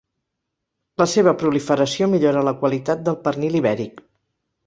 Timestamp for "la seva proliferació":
1.01-2.09